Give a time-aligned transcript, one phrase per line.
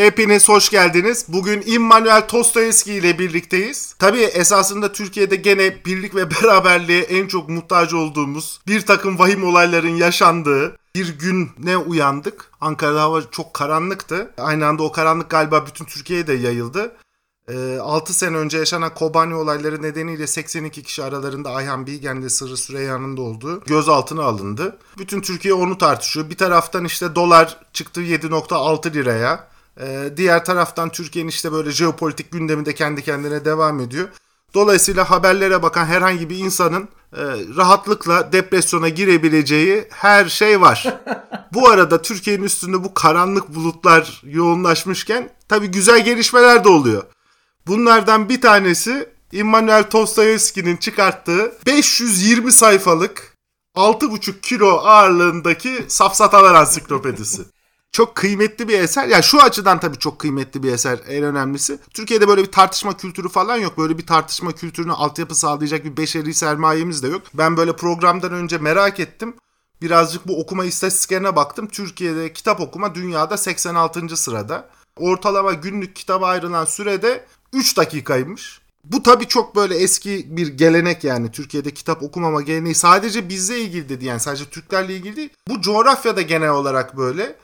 [0.00, 1.24] Hepiniz hoş geldiniz.
[1.28, 3.94] Bugün Immanuel Tostoyevski ile birlikteyiz.
[3.98, 9.96] Tabii esasında Türkiye'de gene birlik ve beraberliğe en çok muhtaç olduğumuz bir takım vahim olayların
[9.96, 12.50] yaşandığı bir gün ne uyandık.
[12.60, 14.30] Ankara'da hava çok karanlıktı.
[14.38, 16.92] Aynı anda o karanlık galiba bütün Türkiye'ye de yayıldı.
[17.80, 22.56] 6 ee, sene önce yaşanan Kobani olayları nedeniyle 82 kişi aralarında Ayhan Bilgen ve Sırrı
[22.56, 24.78] Süreyya'nın da olduğu gözaltına alındı.
[24.98, 26.30] Bütün Türkiye onu tartışıyor.
[26.30, 29.49] Bir taraftan işte dolar çıktı 7.6 liraya.
[29.80, 34.08] Ee, diğer taraftan Türkiye'nin işte böyle jeopolitik gündemi de kendi kendine devam ediyor.
[34.54, 37.22] Dolayısıyla haberlere bakan herhangi bir insanın e,
[37.56, 41.00] rahatlıkla depresyona girebileceği her şey var.
[41.52, 47.02] bu arada Türkiye'nin üstünde bu karanlık bulutlar yoğunlaşmışken tabii güzel gelişmeler de oluyor.
[47.66, 53.36] Bunlardan bir tanesi Immanuel Dostoyevski'nin çıkarttığı 520 sayfalık
[53.76, 57.42] 6,5 kilo ağırlığındaki Safsatalar Ansiklopedisi.
[57.92, 59.02] Çok kıymetli bir eser.
[59.02, 61.78] Ya yani şu açıdan tabii çok kıymetli bir eser en önemlisi.
[61.94, 63.78] Türkiye'de böyle bir tartışma kültürü falan yok.
[63.78, 67.22] Böyle bir tartışma kültürünü altyapı sağlayacak bir beşeri sermayemiz de yok.
[67.34, 69.34] Ben böyle programdan önce merak ettim.
[69.82, 71.68] Birazcık bu okuma istatistiklerine baktım.
[71.68, 74.16] Türkiye'de kitap okuma dünyada 86.
[74.16, 74.68] sırada.
[74.96, 78.60] Ortalama günlük kitaba ayrılan sürede 3 dakikaymış.
[78.84, 83.88] Bu tabii çok böyle eski bir gelenek yani Türkiye'de kitap okumama geleneği sadece bizle ilgili
[83.88, 85.30] dedi yani sadece Türklerle ilgili değil.
[85.48, 87.36] Bu coğrafyada genel olarak böyle.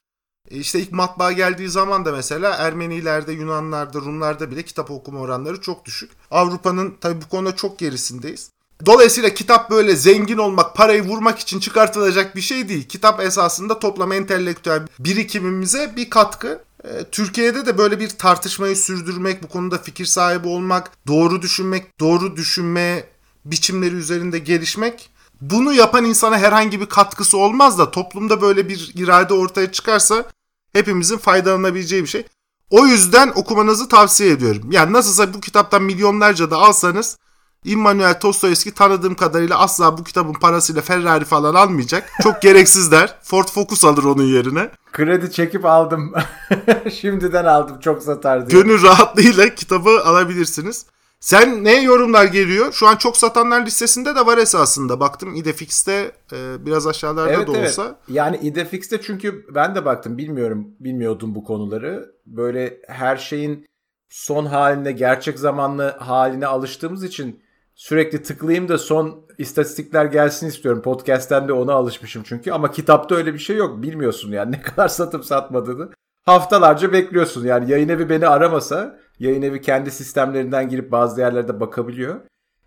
[0.50, 5.61] E, işte ilk matbaa geldiği zaman da mesela Ermenilerde, Yunanlarda, Rumlarda bile kitap okuma oranları
[5.61, 6.11] çok düşük.
[6.30, 8.50] Avrupa'nın tabii bu konuda çok gerisindeyiz.
[8.86, 12.89] Dolayısıyla kitap böyle zengin olmak, parayı vurmak için çıkartılacak bir şey değil.
[12.89, 16.64] Kitap esasında toplam entelektüel birikimimize bir katkı.
[16.84, 22.36] Ee, Türkiye'de de böyle bir tartışmayı sürdürmek, bu konuda fikir sahibi olmak, doğru düşünmek, doğru
[22.36, 23.05] düşünme
[23.44, 29.34] biçimleri üzerinde gelişmek bunu yapan insana herhangi bir katkısı olmaz da toplumda böyle bir irade
[29.34, 30.25] ortaya çıkarsa
[30.73, 32.27] hepimizin faydalanabileceği bir şey.
[32.70, 34.73] O yüzden okumanızı tavsiye ediyorum.
[34.73, 37.19] Yani nasılsa bu kitaptan milyonlarca da alsanız
[37.64, 42.11] Immanuel Dostoyevski tanıdığım kadarıyla asla bu kitabın parasıyla Ferrari falan almayacak.
[42.23, 43.18] Çok gereksizler.
[43.23, 44.70] Ford Focus alır onun yerine.
[44.92, 46.13] Kredi çekip aldım.
[47.01, 48.63] Şimdiden aldım çok satar diye.
[48.63, 50.86] Gönül rahatlığıyla kitabı alabilirsiniz.
[51.27, 52.73] Sen ne yorumlar geliyor?
[52.73, 55.01] Şu an çok satanlar listesinde de var esasında.
[55.01, 57.85] Baktım İdefix'te e, biraz aşağılarda evet, da olsa.
[57.85, 57.97] Evet.
[58.09, 62.15] Yani İdefix'te çünkü ben de baktım bilmiyorum bilmiyordum bu konuları.
[62.27, 63.67] Böyle her şeyin
[64.09, 67.42] son haline gerçek zamanlı haline alıştığımız için
[67.75, 70.83] sürekli tıklayayım da son istatistikler gelsin istiyorum.
[70.83, 73.83] Podcast'ten de ona alışmışım çünkü ama kitapta öyle bir şey yok.
[73.83, 75.91] Bilmiyorsun yani ne kadar satıp satmadığını.
[76.27, 77.45] Haftalarca bekliyorsun.
[77.45, 82.21] Yani yayın evi beni aramasa yayın evi kendi sistemlerinden girip bazı yerlerde bakabiliyor.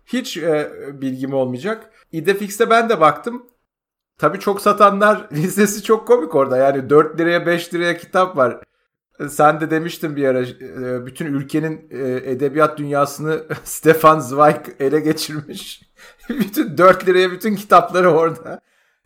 [0.06, 1.90] Hiç e, bilgim olmayacak.
[2.12, 3.46] Idefix'te ben de baktım.
[4.18, 6.56] Tabii çok satanlar listesi çok komik orada.
[6.56, 8.60] Yani 4 liraya 5 liraya kitap var.
[9.28, 15.82] Sen de demiştin bir ara e, bütün ülkenin e, edebiyat dünyasını Stefan Zweig ele geçirmiş.
[16.28, 18.60] bütün 4 liraya bütün kitapları orada.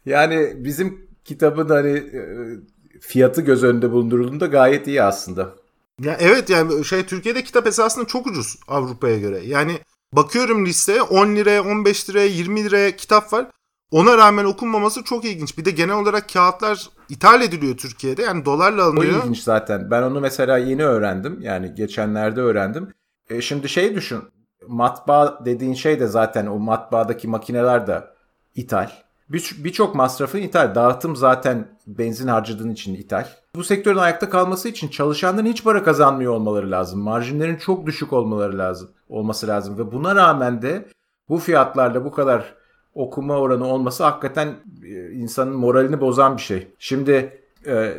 [0.06, 2.20] Yani bizim kitabın hani e,
[3.00, 5.63] fiyatı göz önünde bulundurulduğunda gayet iyi aslında.
[6.02, 9.40] Ya evet yani şey Türkiye'de kitap esasında çok ucuz Avrupa'ya göre.
[9.44, 9.78] Yani
[10.12, 13.46] bakıyorum listeye 10 liraya, 15 liraya, 20 liraya kitap var.
[13.90, 15.58] Ona rağmen okunmaması çok ilginç.
[15.58, 18.22] Bir de genel olarak kağıtlar ithal ediliyor Türkiye'de.
[18.22, 19.14] Yani dolarla alınıyor.
[19.14, 19.90] O ilginç zaten.
[19.90, 21.38] Ben onu mesela yeni öğrendim.
[21.40, 22.94] Yani geçenlerde öğrendim.
[23.30, 24.22] E şimdi şey düşün.
[24.68, 28.04] Matbaa dediğin şey de zaten o matbaadaki makineler de
[28.54, 28.90] ithal.
[29.28, 30.74] Birçok bir masrafın ithal.
[30.74, 33.26] Dağıtım zaten benzin harcadığın için ithal.
[33.54, 37.00] Bu sektörün ayakta kalması için çalışanların hiç para kazanmıyor olmaları lazım.
[37.00, 40.88] Marjinlerin çok düşük olmaları lazım, olması lazım ve buna rağmen de
[41.28, 42.54] bu fiyatlarla bu kadar
[42.94, 46.68] okuma oranı olması hakikaten e, insanın moralini bozan bir şey.
[46.78, 47.94] Şimdi e,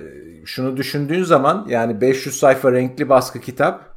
[0.46, 3.96] şunu düşündüğün zaman yani 500 sayfa renkli baskı kitap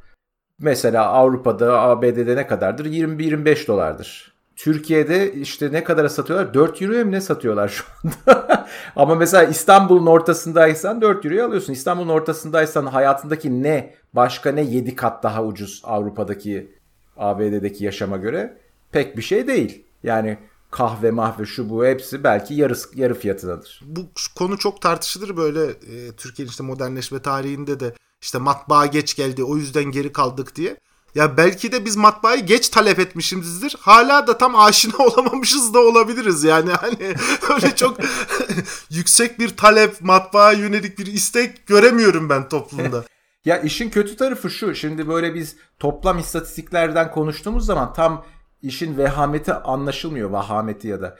[0.59, 2.85] mesela Avrupa'da, ABD'de ne kadardır?
[2.85, 4.28] 20-25 dolardır.
[4.59, 6.53] Türkiye'de işte ne kadara satıyorlar?
[6.53, 8.67] 4 euroya mı ne satıyorlar şu anda?
[8.95, 11.73] Ama mesela İstanbul'un ortasındaysan 4 euroya alıyorsun.
[11.73, 16.75] İstanbul'un ortasındaysan hayatındaki ne başka ne 7 kat daha ucuz Avrupa'daki
[17.17, 18.57] ABD'deki yaşama göre
[18.91, 19.85] pek bir şey değil.
[20.03, 20.37] Yani
[20.71, 23.81] kahve mahve şu bu hepsi belki yarı, yarı fiyatındadır.
[23.85, 24.01] Bu
[24.37, 29.57] konu çok tartışılır böyle e, Türkiye'nin işte modernleşme tarihinde de işte matbaa geç geldi o
[29.57, 30.77] yüzden geri kaldık diye.
[31.15, 33.75] Ya belki de biz matbaayı geç talep etmişizdir.
[33.79, 36.71] Hala da tam aşina olamamışız da olabiliriz yani.
[36.71, 36.97] Hani
[37.53, 37.97] öyle çok
[38.89, 43.03] yüksek bir talep, matbaaya yönelik bir istek göremiyorum ben toplumda.
[43.45, 44.75] ya işin kötü tarafı şu.
[44.75, 48.25] Şimdi böyle biz toplam istatistiklerden konuştuğumuz zaman tam
[48.61, 50.29] işin vehameti anlaşılmıyor.
[50.29, 51.17] Vahameti ya da.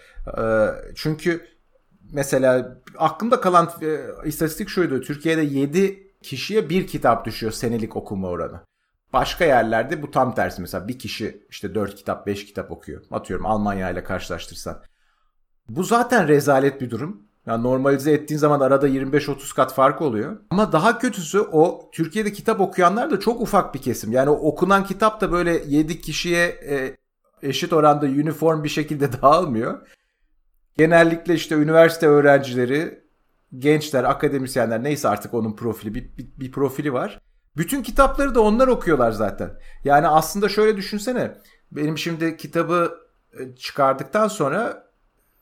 [0.95, 1.47] Çünkü
[2.11, 3.71] mesela aklımda kalan
[4.25, 5.01] istatistik şuydu.
[5.01, 8.68] Türkiye'de 7 kişiye bir kitap düşüyor senelik okuma oranı.
[9.13, 10.61] Başka yerlerde bu tam tersi.
[10.61, 13.01] Mesela bir kişi işte 4 kitap 5 kitap okuyor.
[13.11, 14.83] Atıyorum Almanya ile karşılaştırsan.
[15.69, 17.23] Bu zaten rezalet bir durum.
[17.45, 20.37] Yani normalize ettiğin zaman arada 25-30 kat fark oluyor.
[20.49, 24.11] Ama daha kötüsü o Türkiye'de kitap okuyanlar da çok ufak bir kesim.
[24.11, 26.97] Yani okunan kitap da böyle 7 kişiye e,
[27.43, 29.87] eşit oranda uniform bir şekilde dağılmıyor.
[30.77, 33.03] Genellikle işte üniversite öğrencileri,
[33.57, 37.19] gençler, akademisyenler neyse artık onun profili bir, bir, bir profili var.
[37.59, 39.51] Bütün kitapları da onlar okuyorlar zaten.
[39.83, 41.37] Yani aslında şöyle düşünsene.
[41.71, 42.99] Benim şimdi kitabı
[43.39, 44.89] e, çıkardıktan sonra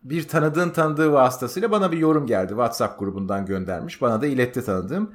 [0.04, 2.50] bir tanıdığın tanıdığı vasıtasıyla bana bir yorum geldi.
[2.50, 4.02] WhatsApp grubundan göndermiş.
[4.02, 5.14] Bana da iletti tanıdığım.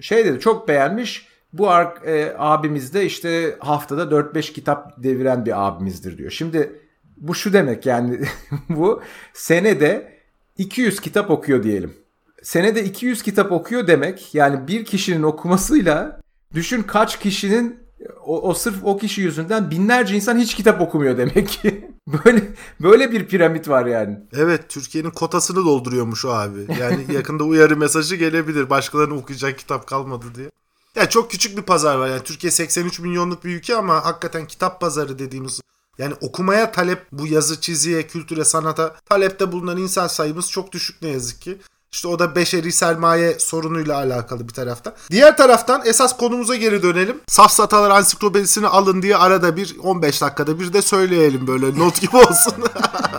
[0.00, 1.28] Şey dedi çok beğenmiş.
[1.52, 1.68] Bu
[2.06, 6.30] e, abimiz de işte haftada 4-5 kitap deviren bir abimizdir diyor.
[6.30, 6.80] Şimdi
[7.16, 8.20] bu şu demek yani
[8.68, 9.02] bu
[9.34, 10.18] senede
[10.58, 12.01] 200 kitap okuyor diyelim.
[12.42, 16.20] Senede 200 kitap okuyor demek yani bir kişinin okumasıyla
[16.54, 17.82] düşün kaç kişinin
[18.24, 21.90] o, o sırf o kişi yüzünden binlerce insan hiç kitap okumuyor demek ki.
[22.24, 22.42] böyle
[22.80, 24.18] böyle bir piramit var yani.
[24.32, 26.66] Evet, Türkiye'nin kotasını dolduruyormuş o abi.
[26.80, 28.70] Yani yakında uyarı mesajı gelebilir.
[28.70, 30.50] Başkalarının okuyacak kitap kalmadı diye.
[30.96, 32.08] Ya çok küçük bir pazar var.
[32.08, 35.60] Yani Türkiye 83 milyonluk bir ülke ama hakikaten kitap pazarı dediğimiz
[35.98, 41.08] yani okumaya talep bu yazı çiziye, kültüre, sanata talepte bulunan insan sayımız çok düşük ne
[41.08, 41.58] yazık ki.
[41.92, 44.94] İşte o da beşeri sermaye sorunuyla alakalı bir tarafta.
[45.10, 47.20] Diğer taraftan esas konumuza geri dönelim.
[47.26, 52.54] Safsatalar ansiklopedisini alın diye arada bir 15 dakikada bir de söyleyelim böyle not gibi olsun.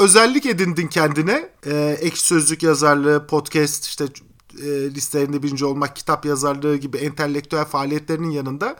[0.00, 1.48] özellik edindin kendine.
[1.66, 4.04] Ee, ek sözlük yazarlığı, podcast, işte
[4.62, 8.76] e, listelerinde birinci olmak, kitap yazarlığı gibi entelektüel faaliyetlerinin yanında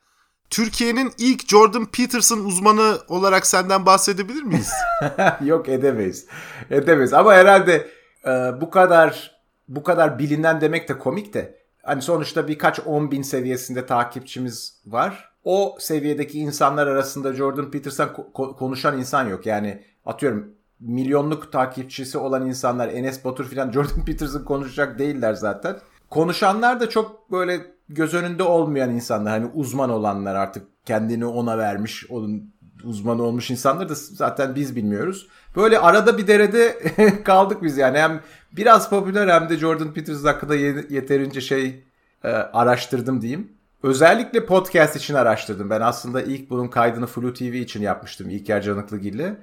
[0.51, 4.71] Türkiye'nin ilk Jordan Peterson uzmanı olarak senden bahsedebilir miyiz?
[5.45, 6.27] Yok edemeyiz.
[6.71, 7.89] Edemeyiz ama herhalde
[8.27, 8.31] e,
[8.61, 11.61] bu kadar bu kadar bilinen demek de komik de.
[11.83, 15.31] Hani sonuçta birkaç on bin seviyesinde takipçimiz var.
[15.45, 19.47] O seviyedeki insanlar arasında Jordan Peterson ko- konuşan insan yok.
[19.47, 25.77] Yani atıyorum milyonluk takipçisi olan insanlar Enes Batur filan Jordan Peterson konuşacak değiller zaten.
[26.11, 29.41] Konuşanlar da çok böyle göz önünde olmayan insanlar.
[29.41, 32.53] Hani uzman olanlar artık kendini ona vermiş, onun
[32.85, 35.29] uzmanı olmuş insanlar da zaten biz bilmiyoruz.
[35.57, 36.79] Böyle arada bir derede
[37.25, 37.99] kaldık biz yani.
[37.99, 38.21] Hem
[38.53, 40.57] biraz popüler hem de Jordan Peterson hakkında
[40.91, 41.85] yeterince şey
[42.25, 43.53] e, araştırdım diyeyim.
[43.83, 45.71] Özellikle podcast için araştırdım.
[45.71, 49.35] Ben aslında ilk bunun kaydını Flu TV için yapmıştım İlker Canıklıgil'le.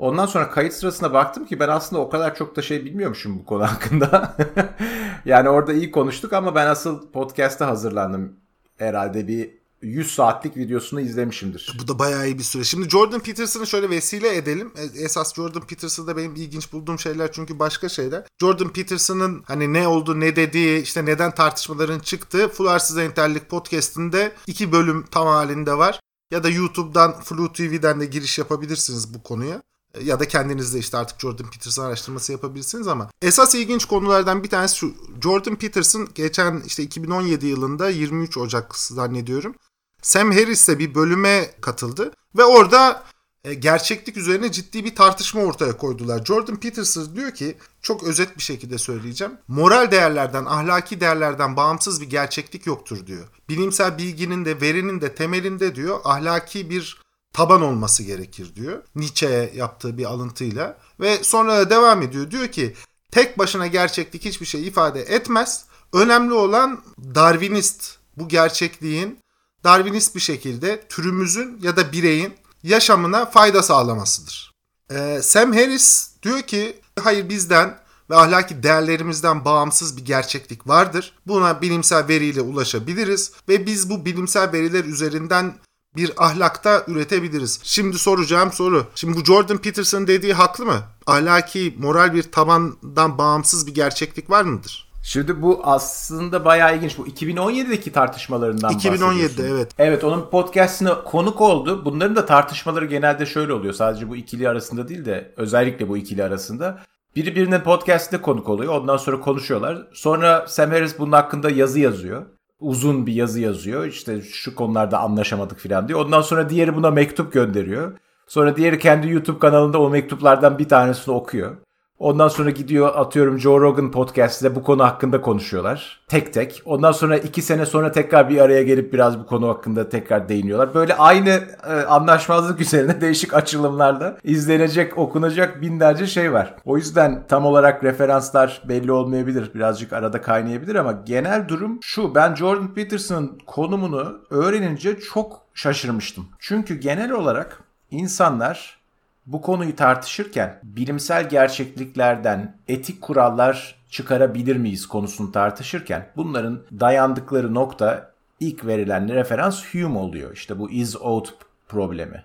[0.00, 3.44] Ondan sonra kayıt sırasında baktım ki ben aslında o kadar çok da şey bilmiyormuşum bu
[3.44, 4.36] konu hakkında.
[5.24, 8.36] yani orada iyi konuştuk ama ben asıl podcast'a hazırlandım.
[8.76, 9.50] Herhalde bir
[9.82, 11.76] 100 saatlik videosunu izlemişimdir.
[11.82, 12.64] Bu da bayağı iyi bir süre.
[12.64, 14.72] Şimdi Jordan Peterson'ı şöyle vesile edelim.
[14.76, 18.24] E, esas Jordan Peterson'da benim ilginç bulduğum şeyler çünkü başka şeyler.
[18.40, 24.72] Jordan Peterson'ın hani ne oldu ne dediği işte neden tartışmaların çıktığı Fularsız Enterlik podcast'inde iki
[24.72, 26.00] bölüm tam halinde var.
[26.32, 29.62] Ya da YouTube'dan Flu TV'den de giriş yapabilirsiniz bu konuya
[30.02, 34.50] ya da kendiniz de işte artık Jordan Peterson araştırması yapabilirsiniz ama esas ilginç konulardan bir
[34.50, 34.94] tanesi şu.
[35.22, 39.54] Jordan Peterson geçen işte 2017 yılında 23 Ocak zannediyorum.
[40.02, 43.04] Sam Harris'le bir bölüme katıldı ve orada
[43.44, 46.24] e, gerçeklik üzerine ciddi bir tartışma ortaya koydular.
[46.24, 49.32] Jordan Peterson diyor ki çok özet bir şekilde söyleyeceğim.
[49.48, 53.28] Moral değerlerden, ahlaki değerlerden bağımsız bir gerçeklik yoktur diyor.
[53.48, 57.00] Bilimsel bilginin de verinin de temelinde diyor ahlaki bir
[57.32, 58.82] taban olması gerekir diyor.
[58.94, 62.30] Nietzsche'ye yaptığı bir alıntıyla ve sonra da devam ediyor.
[62.30, 62.74] Diyor ki
[63.10, 65.64] tek başına gerçeklik hiçbir şey ifade etmez.
[65.92, 66.80] Önemli olan
[67.14, 69.18] Darwinist bu gerçekliğin
[69.64, 74.54] Darwinist bir şekilde türümüzün ya da bireyin yaşamına fayda sağlamasıdır.
[74.90, 81.14] Ee, Sam Harris diyor ki hayır bizden ve ahlaki değerlerimizden bağımsız bir gerçeklik vardır.
[81.26, 85.54] Buna bilimsel veriyle ulaşabiliriz ve biz bu bilimsel veriler üzerinden
[85.96, 87.60] bir ahlakta üretebiliriz.
[87.62, 88.86] Şimdi soracağım soru.
[88.94, 90.80] Şimdi bu Jordan Peterson dediği haklı mı?
[91.06, 94.90] Ahlaki, moral bir tabandan bağımsız bir gerçeklik var mıdır?
[95.02, 96.98] Şimdi bu aslında bayağı ilginç.
[96.98, 99.70] Bu 2017'deki tartışmalarından 2017'de evet.
[99.78, 101.84] Evet onun podcastine konuk oldu.
[101.84, 103.74] Bunların da tartışmaları genelde şöyle oluyor.
[103.74, 106.78] Sadece bu ikili arasında değil de özellikle bu ikili arasında.
[107.16, 108.74] Biri birinin podcastine konuk oluyor.
[108.74, 109.88] Ondan sonra konuşuyorlar.
[109.92, 112.26] Sonra Sam Harris bunun hakkında yazı yazıyor.
[112.60, 113.86] Uzun bir yazı yazıyor.
[113.86, 116.04] İşte şu konularda anlaşamadık falan diyor.
[116.04, 117.98] Ondan sonra diğeri buna mektup gönderiyor.
[118.26, 121.56] Sonra diğeri kendi YouTube kanalında o mektuplardan bir tanesini okuyor.
[122.00, 126.00] Ondan sonra gidiyor atıyorum Joe Rogan podcast'te bu konu hakkında konuşuyorlar.
[126.08, 126.62] Tek tek.
[126.64, 130.74] Ondan sonra iki sene sonra tekrar bir araya gelip biraz bu konu hakkında tekrar değiniyorlar.
[130.74, 136.54] Böyle aynı e, anlaşmazlık üzerine değişik açılımlarla izlenecek, okunacak binlerce şey var.
[136.64, 139.54] O yüzden tam olarak referanslar belli olmayabilir.
[139.54, 142.14] Birazcık arada kaynayabilir ama genel durum şu.
[142.14, 146.26] Ben Jordan Peterson'ın konumunu öğrenince çok şaşırmıştım.
[146.38, 148.79] Çünkü genel olarak insanlar
[149.26, 158.10] bu konuyu tartışırken bilimsel gerçekliklerden etik kurallar çıkarabilir miyiz konusunu tartışırken bunların dayandıkları nokta
[158.40, 160.32] ilk verilen referans Hume oluyor.
[160.32, 161.28] İşte bu is-ought
[161.68, 162.24] problemi.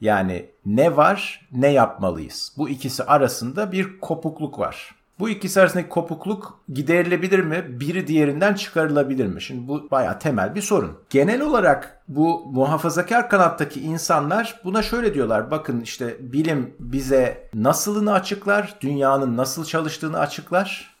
[0.00, 2.52] Yani ne var ne yapmalıyız.
[2.56, 4.94] Bu ikisi arasında bir kopukluk var.
[5.18, 7.80] Bu ikisi arasındaki kopukluk giderilebilir mi?
[7.80, 9.42] Biri diğerinden çıkarılabilir mi?
[9.42, 10.98] Şimdi bu bayağı temel bir sorun.
[11.10, 15.50] Genel olarak bu muhafazakar kanattaki insanlar buna şöyle diyorlar.
[15.50, 20.94] Bakın işte bilim bize nasılını açıklar, dünyanın nasıl çalıştığını açıklar.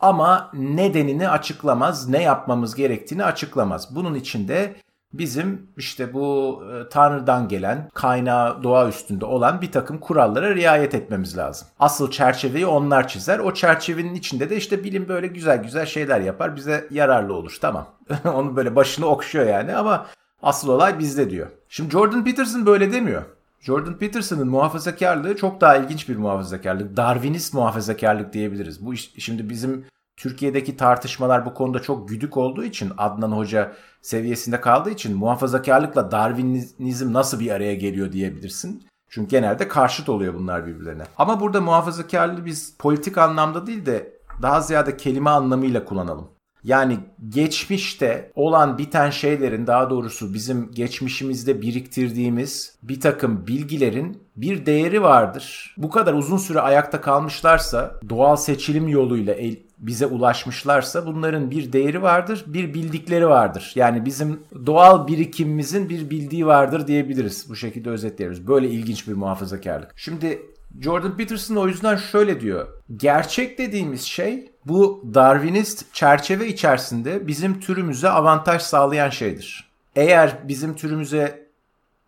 [0.00, 3.94] Ama nedenini açıklamaz, ne yapmamız gerektiğini açıklamaz.
[3.94, 4.76] Bunun için de
[5.12, 11.36] bizim işte bu e, Tanrı'dan gelen kaynağı doğa üstünde olan bir takım kurallara riayet etmemiz
[11.38, 11.68] lazım.
[11.78, 13.38] Asıl çerçeveyi onlar çizer.
[13.38, 16.56] O çerçevenin içinde de işte bilim böyle güzel güzel şeyler yapar.
[16.56, 17.58] Bize yararlı olur.
[17.60, 17.86] Tamam.
[18.24, 20.06] Onun böyle başını okşuyor yani ama
[20.42, 21.46] asıl olay bizde diyor.
[21.68, 23.22] Şimdi Jordan Peterson böyle demiyor.
[23.60, 26.96] Jordan Peterson'ın muhafazakarlığı çok daha ilginç bir muhafazakarlık.
[26.96, 28.86] Darwinist muhafazakarlık diyebiliriz.
[28.86, 29.84] Bu iş, şimdi bizim
[30.18, 33.72] Türkiye'deki tartışmalar bu konuda çok güdük olduğu için Adnan Hoca
[34.02, 38.82] seviyesinde kaldığı için muhafazakarlıkla Darwinizm nasıl bir araya geliyor diyebilirsin.
[39.08, 41.02] Çünkü genelde karşıt oluyor bunlar birbirlerine.
[41.18, 46.28] Ama burada muhafazakarlığı biz politik anlamda değil de daha ziyade kelime anlamıyla kullanalım.
[46.64, 46.98] Yani
[47.28, 55.74] geçmişte olan biten şeylerin daha doğrusu bizim geçmişimizde biriktirdiğimiz bir takım bilgilerin bir değeri vardır.
[55.76, 62.02] Bu kadar uzun süre ayakta kalmışlarsa doğal seçilim yoluyla el, bize ulaşmışlarsa bunların bir değeri
[62.02, 63.72] vardır, bir bildikleri vardır.
[63.74, 67.46] Yani bizim doğal birikimimizin bir bildiği vardır diyebiliriz.
[67.48, 68.48] Bu şekilde özetleyebiliriz.
[68.48, 69.92] Böyle ilginç bir muhafazakarlık.
[69.96, 70.42] Şimdi
[70.80, 72.68] Jordan Peterson o yüzden şöyle diyor.
[72.96, 79.70] Gerçek dediğimiz şey bu Darwinist çerçeve içerisinde bizim türümüze avantaj sağlayan şeydir.
[79.96, 81.48] Eğer bizim türümüze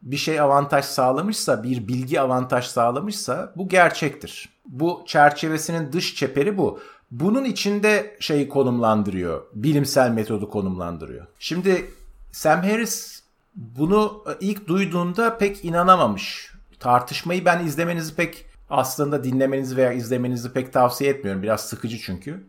[0.03, 4.49] bir şey avantaj sağlamışsa, bir bilgi avantaj sağlamışsa bu gerçektir.
[4.67, 6.81] Bu çerçevesinin dış çeperi bu.
[7.11, 9.43] Bunun içinde şeyi konumlandırıyor.
[9.55, 11.27] Bilimsel metodu konumlandırıyor.
[11.39, 11.91] Şimdi
[12.33, 13.23] Sam Harris
[13.55, 16.53] bunu ilk duyduğunda pek inanamamış.
[16.81, 21.43] Tartışmayı ben izlemenizi pek aslında dinlemenizi veya izlemenizi pek tavsiye etmiyorum.
[21.43, 22.45] Biraz sıkıcı çünkü.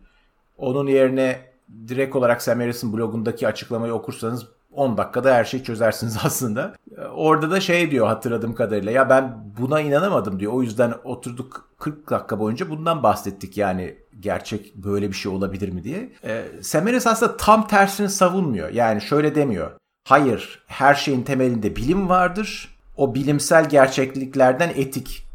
[0.57, 1.39] Onun yerine
[1.87, 6.75] direkt olarak Sam Harris'in blogundaki açıklamayı okursanız 10 dakikada her şeyi çözersiniz aslında.
[7.15, 10.53] Orada da şey diyor hatırladığım kadarıyla ya ben buna inanamadım diyor.
[10.53, 15.83] O yüzden oturduk 40 dakika boyunca bundan bahsettik yani gerçek böyle bir şey olabilir mi
[15.83, 16.09] diye.
[16.23, 18.69] E, Sam Harris aslında tam tersini savunmuyor.
[18.69, 19.71] Yani şöyle demiyor.
[20.07, 22.77] Hayır her şeyin temelinde bilim vardır.
[22.97, 25.30] O bilimsel gerçekliklerden etik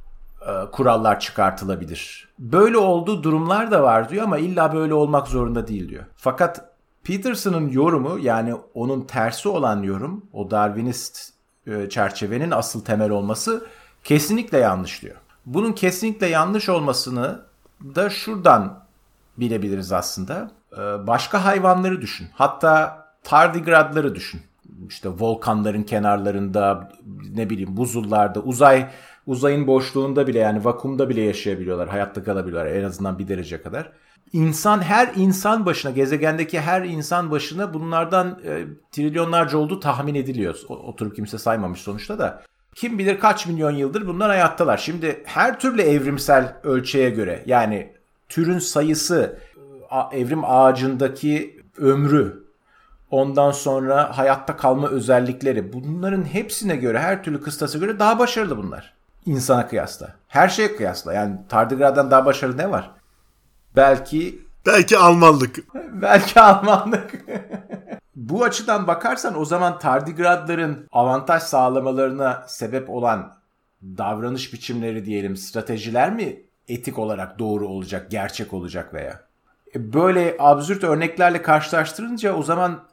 [0.73, 2.29] kurallar çıkartılabilir.
[2.39, 6.05] Böyle olduğu durumlar da var diyor ama illa böyle olmak zorunda değil diyor.
[6.17, 11.33] Fakat Peterson'ın yorumu yani onun tersi olan yorum o Darwinist
[11.67, 13.67] e, çerçevenin asıl temel olması
[14.05, 15.17] kesinlikle yanlış diyor.
[15.47, 17.41] Bunun kesinlikle yanlış olmasını
[17.95, 18.85] da şuradan
[19.37, 20.51] bilebiliriz aslında.
[20.73, 22.29] E, başka hayvanları düşün.
[22.35, 24.41] Hatta tardigradları düşün.
[24.89, 26.93] İşte volkanların kenarlarında
[27.35, 28.91] ne bileyim buzullarda uzay
[29.27, 31.89] uzayın boşluğunda bile yani vakumda bile yaşayabiliyorlar.
[31.89, 33.93] Hayatta kalabiliyorlar en azından bir derece kadar.
[34.33, 40.61] İnsan her insan başına gezegendeki her insan başına bunlardan e, trilyonlarca olduğu tahmin ediliyor.
[40.69, 42.43] Oturup kimse saymamış sonuçta da.
[42.75, 44.77] Kim bilir kaç milyon yıldır bunlar hayattalar.
[44.77, 47.93] Şimdi her türlü evrimsel ölçeğe göre yani
[48.29, 49.39] türün sayısı,
[50.13, 52.45] evrim ağacındaki ömrü,
[53.11, 58.96] ondan sonra hayatta kalma özellikleri bunların hepsine göre her türlü kıstasa göre daha başarılı bunlar
[59.27, 60.15] insana kıyasla.
[60.29, 61.15] Her şeye kıyasla.
[61.15, 62.91] Yani tardigraddan daha başarılı ne var?
[63.77, 65.75] Belki Belki Almanlık.
[65.93, 67.15] Belki Almanlık.
[68.17, 73.35] Bu açıdan bakarsan o zaman tardigradların avantaj sağlamalarına sebep olan
[73.83, 79.21] davranış biçimleri diyelim, stratejiler mi etik olarak doğru olacak, gerçek olacak veya?
[79.75, 82.85] E, böyle absürt örneklerle karşılaştırınca o zaman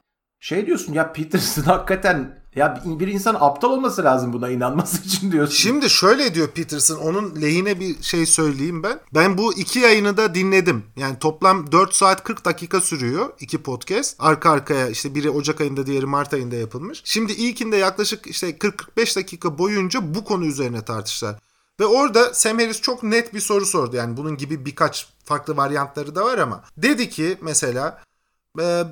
[0.44, 5.54] şey diyorsun ya Peterson hakikaten ya bir insan aptal olması lazım buna inanması için diyorsun.
[5.54, 9.00] Şimdi şöyle diyor Peterson onun lehine bir şey söyleyeyim ben.
[9.14, 10.84] Ben bu iki yayını da dinledim.
[10.96, 14.16] Yani toplam 4 saat 40 dakika sürüyor iki podcast.
[14.20, 17.02] Arka arkaya işte biri Ocak ayında diğeri Mart ayında yapılmış.
[17.04, 21.36] Şimdi ilkinde yaklaşık işte 40-45 dakika boyunca bu konu üzerine tartıştılar.
[21.80, 23.96] Ve orada Sam Harris çok net bir soru sordu.
[23.96, 26.64] Yani bunun gibi birkaç farklı varyantları da var ama.
[26.78, 28.02] Dedi ki mesela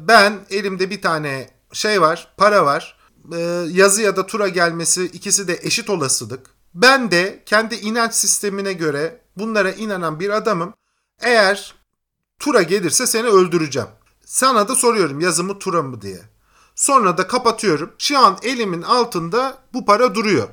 [0.08, 2.98] ben elimde bir tane şey var, para var
[3.34, 3.38] e,
[3.72, 6.50] yazı ya da tura gelmesi ikisi de eşit olasılık.
[6.74, 10.74] Ben de kendi inanç sistemine göre bunlara inanan bir adamım.
[11.22, 11.75] Eğer
[12.39, 13.89] tura gelirse seni öldüreceğim.
[14.25, 16.22] Sana da soruyorum yazı mı tura mı diye.
[16.75, 17.94] Sonra da kapatıyorum.
[17.98, 20.48] Şu an elimin altında bu para duruyor.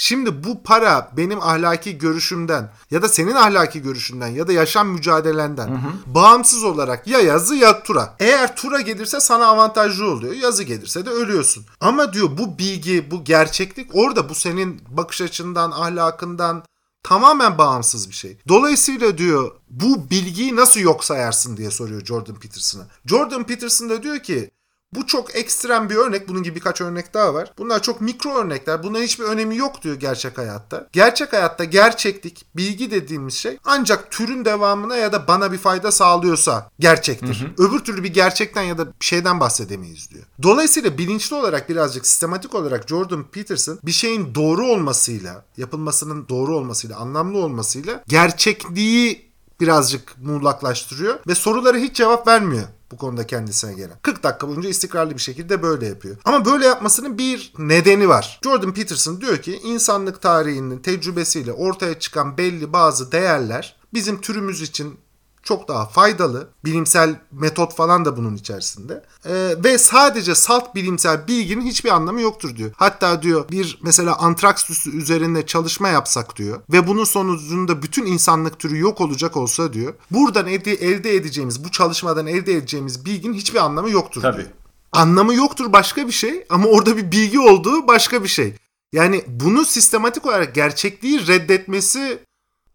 [0.00, 5.68] Şimdi bu para benim ahlaki görüşümden ya da senin ahlaki görüşünden ya da yaşam mücadelenden
[5.68, 6.14] hı hı.
[6.14, 8.16] bağımsız olarak ya yazı ya tura.
[8.18, 10.34] Eğer tura gelirse sana avantajlı oluyor.
[10.34, 11.66] Yazı gelirse de ölüyorsun.
[11.80, 16.64] Ama diyor bu bilgi, bu gerçeklik orada bu senin bakış açından, ahlakından
[17.02, 18.38] tamamen bağımsız bir şey.
[18.48, 22.86] Dolayısıyla diyor bu bilgiyi nasıl yok sayarsın diye soruyor Jordan Peterson'a.
[23.06, 24.50] Jordan Peterson da diyor ki
[24.94, 26.28] bu çok ekstrem bir örnek.
[26.28, 27.52] Bunun gibi birkaç örnek daha var.
[27.58, 28.82] Bunlar çok mikro örnekler.
[28.82, 30.88] Bunların hiçbir önemi yok diyor gerçek hayatta.
[30.92, 36.70] Gerçek hayatta gerçeklik, bilgi dediğimiz şey ancak türün devamına ya da bana bir fayda sağlıyorsa
[36.78, 37.40] gerçektir.
[37.40, 37.68] Hı hı.
[37.68, 40.24] Öbür türlü bir gerçekten ya da bir şeyden bahsedemeyiz diyor.
[40.42, 46.96] Dolayısıyla bilinçli olarak birazcık sistematik olarak Jordan Peterson bir şeyin doğru olmasıyla, yapılmasının doğru olmasıyla,
[46.96, 49.28] anlamlı olmasıyla gerçekliği
[49.60, 53.98] birazcık muğlaklaştırıyor ve sorulara hiç cevap vermiyor bu konuda kendisine gelen.
[54.02, 56.16] 40 dakika boyunca istikrarlı bir şekilde böyle yapıyor.
[56.24, 58.40] Ama böyle yapmasının bir nedeni var.
[58.44, 64.98] Jordan Peterson diyor ki insanlık tarihinin tecrübesiyle ortaya çıkan belli bazı değerler bizim türümüz için
[65.42, 66.48] çok daha faydalı.
[66.64, 69.04] Bilimsel metot falan da bunun içerisinde.
[69.26, 72.70] Ee, ve sadece salt bilimsel bilginin hiçbir anlamı yoktur diyor.
[72.76, 78.78] Hatta diyor bir mesela antraks üzerinde çalışma yapsak diyor ve bunun sonucunda bütün insanlık türü
[78.78, 79.94] yok olacak olsa diyor.
[80.10, 84.36] Buradan elde, elde edeceğimiz bu çalışmadan elde edeceğimiz bilginin hiçbir anlamı yoktur Tabii.
[84.36, 84.48] diyor.
[84.92, 88.54] Anlamı yoktur başka bir şey ama orada bir bilgi olduğu başka bir şey.
[88.92, 92.18] Yani bunu sistematik olarak gerçekliği reddetmesi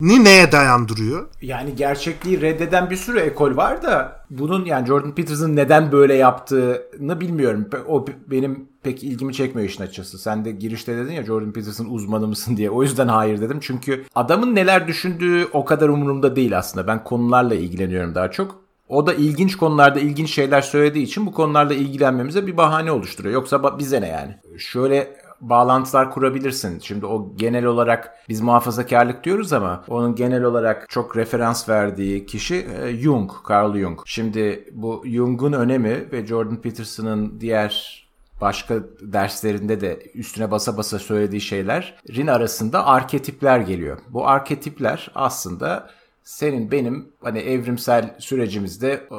[0.01, 1.27] ni neye dayandırıyor?
[1.41, 7.21] Yani gerçekliği reddeden bir sürü ekol var da bunun yani Jordan Peterson neden böyle yaptığını
[7.21, 7.69] bilmiyorum.
[7.87, 10.17] O benim pek ilgimi çekmiyor işin açıkçası.
[10.17, 12.69] Sen de girişte dedin ya Jordan Peterson uzmanı mısın diye.
[12.69, 13.57] O yüzden hayır dedim.
[13.61, 16.87] Çünkü adamın neler düşündüğü o kadar umurumda değil aslında.
[16.87, 18.63] Ben konularla ilgileniyorum daha çok.
[18.89, 23.33] O da ilginç konularda ilginç şeyler söylediği için bu konularla ilgilenmemize bir bahane oluşturuyor.
[23.33, 24.35] Yoksa bize ne yani?
[24.57, 25.15] Şöyle
[25.49, 26.79] bağlantılar kurabilirsin.
[26.79, 32.67] Şimdi o genel olarak biz muhafazakarlık diyoruz ama onun genel olarak çok referans verdiği kişi
[32.81, 33.99] e, Jung, Carl Jung.
[34.05, 38.03] Şimdi bu Jung'un önemi ve Jordan Peterson'ın diğer
[38.41, 43.99] başka derslerinde de üstüne basa basa söylediği şeylerin arasında arketipler geliyor.
[44.09, 45.89] Bu arketipler aslında
[46.23, 49.17] senin benim hani evrimsel sürecimizde e,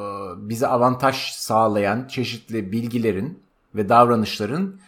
[0.49, 3.39] bize avantaj sağlayan çeşitli bilgilerin
[3.75, 4.79] ve davranışların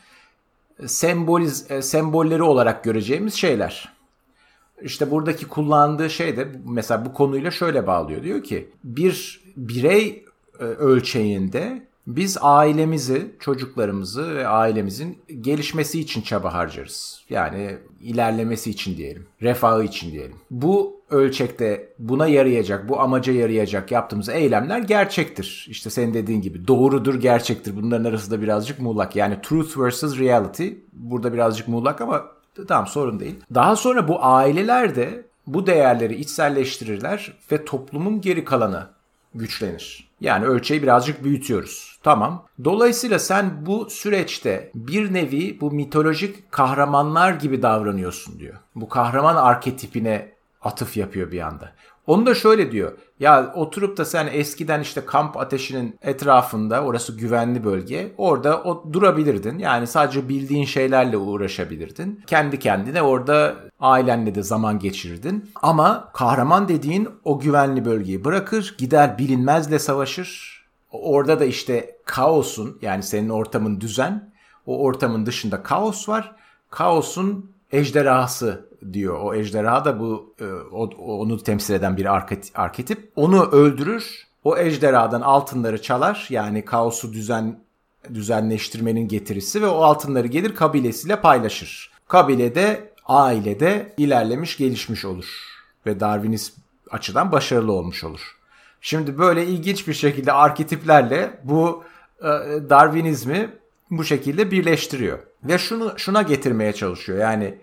[0.86, 3.98] semboliz, e, sembolleri olarak göreceğimiz şeyler.
[4.82, 8.24] İşte buradaki kullandığı şey de mesela bu konuyla şöyle bağlıyor.
[8.24, 10.26] Diyor ki bir birey
[10.60, 17.26] e, ölçeğinde biz ailemizi, çocuklarımızı ve ailemizin gelişmesi için çaba harcarız.
[17.30, 20.36] Yani ilerlemesi için diyelim, refahı için diyelim.
[20.52, 25.68] Bu ölçekte buna yarayacak, bu amaca yarayacak yaptığımız eylemler gerçektir.
[25.70, 27.76] İşte senin dediğin gibi doğrudur, gerçektir.
[27.76, 29.16] Bunların arasında birazcık muğlak.
[29.16, 30.68] Yani truth versus reality.
[30.94, 32.26] Burada birazcık muğlak ama
[32.68, 33.36] tamam sorun değil.
[33.54, 38.88] Daha sonra bu aileler de bu değerleri içselleştirirler ve toplumun geri kalanı
[39.36, 40.08] güçlenir.
[40.22, 42.00] Yani ölçeği birazcık büyütüyoruz.
[42.04, 42.46] Tamam.
[42.64, 48.56] Dolayısıyla sen bu süreçte bir nevi bu mitolojik kahramanlar gibi davranıyorsun diyor.
[48.76, 51.72] Bu kahraman arketipine atıf yapıyor bir anda.
[52.08, 52.92] Onu da şöyle diyor.
[53.20, 58.14] Ya oturup da sen eskiden işte kamp ateşinin etrafında orası güvenli bölge.
[58.18, 59.60] Orada o durabilirdin.
[59.60, 62.24] Yani sadece bildiğin şeylerle uğraşabilirdin.
[62.28, 65.52] Kendi kendine orada ailenle de zaman geçirirdin.
[65.62, 70.58] Ama kahraman dediğin o güvenli bölgeyi bırakır, gider bilinmezle savaşır.
[70.92, 74.34] Orada da işte kaosun yani senin ortamın düzen,
[74.66, 76.36] o ortamın dışında kaos var.
[76.70, 79.20] Kaosun ejderhası diyor.
[79.22, 80.46] O ejderha da bu e,
[81.02, 82.16] onu temsil eden bir
[82.56, 83.12] arketip.
[83.16, 84.28] Onu öldürür.
[84.44, 86.28] O ejderhadan altınları çalar.
[86.30, 87.60] Yani kaosu düzen
[88.14, 91.92] düzenleştirmenin getirisi ve o altınları gelir kabilesiyle paylaşır.
[92.08, 95.26] Kabilede, ailede ilerlemiş, gelişmiş olur
[95.86, 96.58] ve Darwinist
[96.92, 98.38] açıdan başarılı olmuş olur.
[98.82, 101.84] Şimdi böyle ilginç bir şekilde arketiplerle bu
[102.20, 102.26] e,
[102.70, 103.50] Darwinizmi
[103.92, 105.20] bu şekilde birleştiriyor.
[105.44, 107.20] Ve şunu şuna getirmeye çalışıyor.
[107.20, 107.58] Yani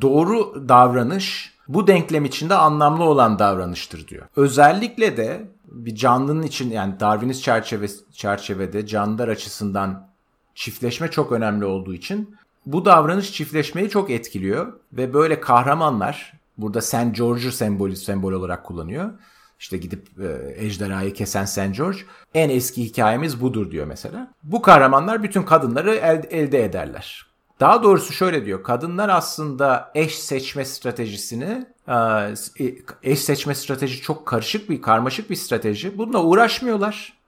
[0.00, 4.26] doğru davranış bu denklem içinde anlamlı olan davranıştır diyor.
[4.36, 10.08] Özellikle de bir canlının için yani Darwinist çerçeve, çerçevede canlılar açısından
[10.54, 17.14] çiftleşme çok önemli olduğu için bu davranış çiftleşmeyi çok etkiliyor ve böyle kahramanlar burada St.
[17.16, 19.10] George'u sembol, sembol olarak kullanıyor.
[19.58, 21.76] İşte gidip e, ejderhayı kesen St.
[21.76, 21.98] George.
[22.34, 24.32] En eski hikayemiz budur diyor mesela.
[24.42, 27.29] Bu kahramanlar bütün kadınları el, elde ederler.
[27.60, 28.62] Daha doğrusu şöyle diyor.
[28.62, 31.94] Kadınlar aslında eş seçme stratejisini e,
[32.60, 35.98] e, eş seçme strateji çok karışık bir karmaşık bir strateji.
[35.98, 37.20] Bununla uğraşmıyorlar.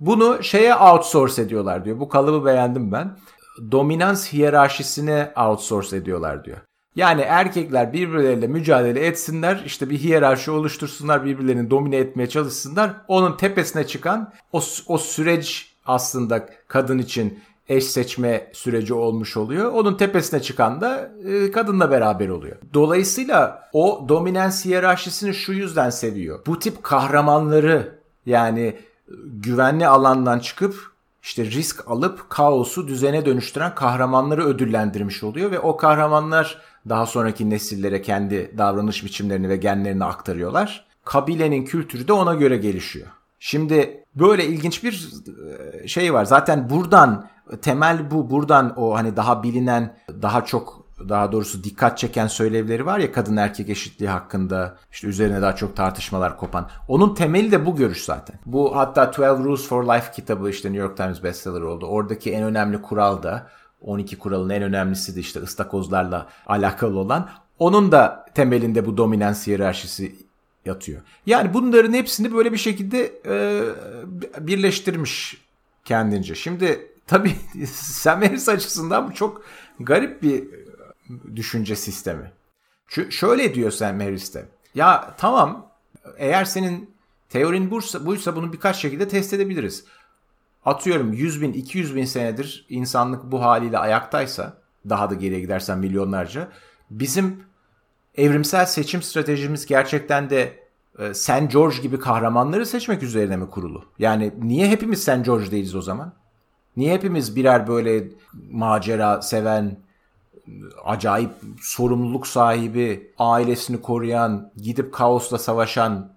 [0.00, 2.00] Bunu şeye outsource ediyorlar diyor.
[2.00, 3.18] Bu kalıbı beğendim ben.
[3.72, 6.58] Dominans hiyerarşisine outsource ediyorlar diyor.
[6.96, 12.90] Yani erkekler birbirleriyle mücadele etsinler, işte bir hiyerarşi oluştursunlar, birbirlerini domine etmeye çalışsınlar.
[13.08, 19.72] Onun tepesine çıkan o, o süreç aslında kadın için eş seçme süreci olmuş oluyor.
[19.72, 22.56] Onun tepesine çıkan da e, kadınla beraber oluyor.
[22.74, 26.46] Dolayısıyla o dominans hiyerarşisini şu yüzden seviyor.
[26.46, 28.76] Bu tip kahramanları yani
[29.24, 36.58] güvenli alandan çıkıp işte risk alıp kaosu düzene dönüştüren kahramanları ödüllendirmiş oluyor ve o kahramanlar
[36.88, 40.86] daha sonraki nesillere kendi davranış biçimlerini ve genlerini aktarıyorlar.
[41.04, 43.06] Kabilenin kültürü de ona göre gelişiyor.
[43.38, 45.10] Şimdi böyle ilginç bir
[45.82, 46.24] e, şey var.
[46.24, 47.28] Zaten buradan
[47.62, 48.30] temel bu.
[48.30, 53.36] Buradan o hani daha bilinen, daha çok daha doğrusu dikkat çeken söylevleri var ya kadın
[53.36, 56.68] erkek eşitliği hakkında işte üzerine daha çok tartışmalar kopan.
[56.88, 58.38] Onun temeli de bu görüş zaten.
[58.46, 61.86] Bu hatta 12 Rules for Life kitabı işte New York Times bestseller oldu.
[61.86, 63.46] Oradaki en önemli kural da
[63.80, 67.28] 12 kuralın en önemlisi de işte ıstakozlarla alakalı olan.
[67.58, 70.16] Onun da temelinde bu dominans hiyerarşisi
[70.64, 71.02] yatıyor.
[71.26, 73.62] Yani bunların hepsini böyle bir şekilde e,
[74.46, 75.44] birleştirmiş
[75.84, 76.34] kendince.
[76.34, 77.36] Şimdi tabii
[77.72, 79.42] Sam açısından bu çok
[79.80, 80.44] garip bir
[81.36, 82.32] düşünce sistemi.
[82.88, 84.48] Ş- şöyle diyor Sam Harris de.
[84.74, 85.70] Ya tamam
[86.16, 86.94] eğer senin
[87.28, 89.84] teorin buysa, buysa bunu birkaç şekilde test edebiliriz
[90.64, 94.56] atıyorum 100 bin 200 bin senedir insanlık bu haliyle ayaktaysa
[94.88, 96.48] daha da geriye gidersen milyonlarca
[96.90, 97.44] bizim
[98.14, 100.64] evrimsel seçim stratejimiz gerçekten de
[100.98, 101.50] e, St.
[101.52, 103.84] George gibi kahramanları seçmek üzerine mi kurulu?
[103.98, 105.24] Yani niye hepimiz St.
[105.24, 106.12] George değiliz o zaman?
[106.76, 108.08] Niye hepimiz birer böyle
[108.50, 109.76] macera seven,
[110.84, 111.30] acayip
[111.62, 116.12] sorumluluk sahibi, ailesini koruyan, gidip kaosla savaşan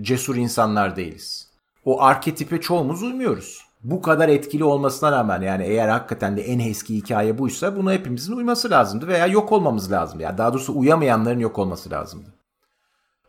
[0.00, 1.48] cesur insanlar değiliz?
[1.84, 6.96] O arketipe çoğumuz uymuyoruz bu kadar etkili olmasına rağmen yani eğer hakikaten de en eski
[6.96, 10.22] hikaye buysa buna hepimizin uyması lazımdı veya yok olmamız lazımdı.
[10.22, 12.34] Yani daha doğrusu uyamayanların yok olması lazımdı.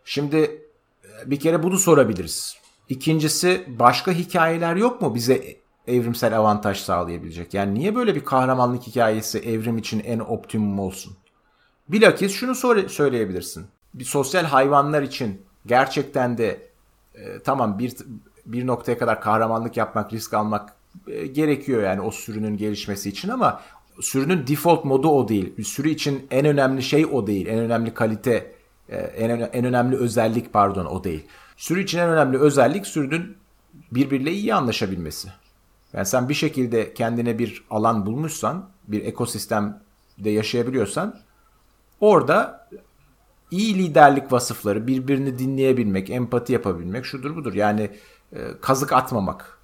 [0.06, 2.58] Şimdi e, bir kere bunu sorabiliriz.
[2.90, 5.56] İkincisi başka hikayeler yok mu bize
[5.88, 7.54] evrimsel avantaj sağlayabilecek?
[7.54, 11.14] Yani niye böyle bir kahramanlık hikayesi evrim için en optimum olsun?
[11.90, 12.56] Bilakis şunu
[12.90, 13.66] söyleyebilirsin.
[13.94, 16.68] Bir sosyal hayvanlar için gerçekten de
[17.16, 17.94] e, tamam bir
[18.46, 20.74] bir noktaya kadar kahramanlık yapmak, risk almak
[21.08, 23.62] e, gerekiyor yani o sürünün gelişmesi için ama
[24.02, 25.58] sürünün default modu o değil.
[25.58, 27.48] Bir sürü için en önemli şey o değil.
[27.48, 28.52] En önemli kalite,
[28.90, 31.28] e, en, en önemli özellik pardon o değil.
[31.58, 33.38] Sürü için en önemli özellik sürünün
[33.92, 35.30] birbiriyle iyi anlaşabilmesi.
[35.98, 41.20] Yani sen bir şekilde kendine bir alan bulmuşsan, bir ekosistemde yaşayabiliyorsan
[42.00, 42.68] orada
[43.52, 47.54] iyi liderlik vasıfları, birbirini dinleyebilmek, empati yapabilmek şudur budur.
[47.54, 47.92] Yani
[48.34, 49.60] e, kazık atmamak.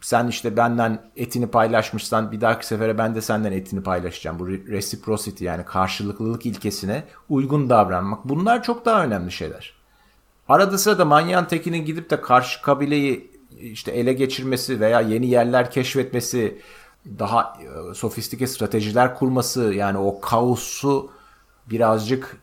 [0.00, 4.38] Sen işte benden etini paylaşmışsan bir dahaki sefere ben de senden etini paylaşacağım.
[4.38, 8.24] Bu reciprocity yani karşılıklılık ilkesine uygun davranmak.
[8.24, 9.74] Bunlar çok daha önemli şeyler.
[10.48, 16.58] Arada sırada manyağın tekinin gidip de karşı kabileyi işte ele geçirmesi veya yeni yerler keşfetmesi,
[17.18, 17.58] daha
[17.90, 21.10] e, sofistike stratejiler kurması yani o kaosu
[21.70, 22.36] birazcık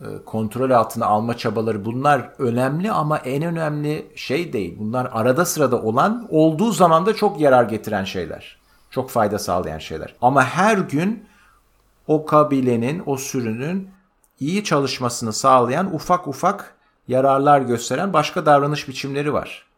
[0.00, 4.76] e, kontrol altına alma çabaları bunlar önemli ama en önemli şey değil.
[4.78, 8.60] Bunlar arada sırada olan olduğu zaman da çok yarar getiren şeyler.
[8.90, 10.14] Çok fayda sağlayan şeyler.
[10.22, 11.24] Ama her gün
[12.06, 13.90] o kabilenin, o sürünün
[14.40, 16.74] iyi çalışmasını sağlayan ufak ufak
[17.08, 19.69] yararlar gösteren başka davranış biçimleri var.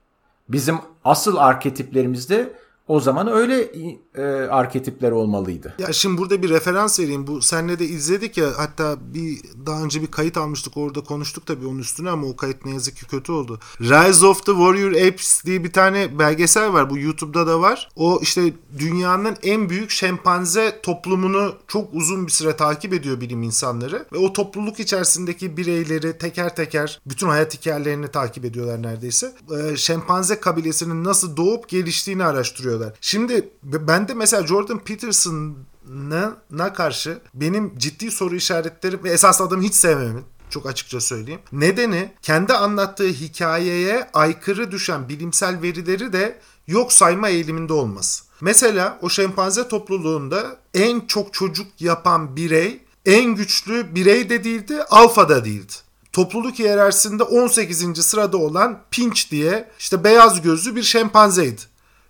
[0.49, 2.53] Bizim asıl arketiplerimizde
[2.89, 3.71] O zaman öyle
[4.15, 5.75] e, arketipler olmalıydı.
[5.79, 7.27] Ya şimdi burada bir referans vereyim.
[7.27, 11.67] Bu senle de izledik ya hatta bir daha önce bir kayıt almıştık orada konuştuk tabii
[11.67, 13.59] onun üstüne ama o kayıt ne yazık ki kötü oldu.
[13.81, 16.91] Rise of the Warrior Apes diye bir tane belgesel var.
[16.91, 17.89] Bu YouTube'da da var.
[17.97, 24.07] O işte dünyanın en büyük şempanze toplumunu çok uzun bir süre takip ediyor bilim insanları
[24.13, 29.33] ve o topluluk içerisindeki bireyleri teker teker bütün hayat hikayelerini takip ediyorlar neredeyse.
[29.51, 32.25] Ee, şempanze kabilesinin nasıl doğup geliştiğini
[32.73, 32.93] araştırıyorlar.
[33.01, 39.75] Şimdi ben de mesela Jordan Peterson'a karşı benim ciddi soru işaretlerim ve esas adamı hiç
[39.75, 41.41] sevmemin çok açıkça söyleyeyim.
[41.53, 48.25] Nedeni kendi anlattığı hikayeye aykırı düşen bilimsel verileri de yok sayma eğiliminde olması.
[48.41, 55.29] Mesela o şempanze topluluğunda en çok çocuk yapan birey en güçlü birey de değildi, alfa
[55.29, 55.73] da değildi.
[56.13, 58.07] Topluluk hiyerarşisinde 18.
[58.07, 61.61] sırada olan Pinch diye işte beyaz gözlü bir şempanzeydi.